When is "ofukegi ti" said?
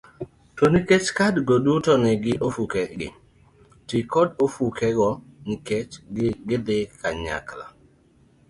2.47-3.97